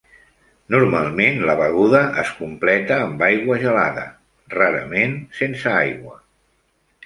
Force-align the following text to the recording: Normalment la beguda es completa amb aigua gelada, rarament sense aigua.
Normalment 0.75 1.37
la 1.49 1.55
beguda 1.59 2.01
es 2.23 2.33
completa 2.39 2.99
amb 3.03 3.23
aigua 3.29 3.61
gelada, 3.67 4.09
rarament 4.57 5.17
sense 5.45 5.75
aigua. 5.87 6.21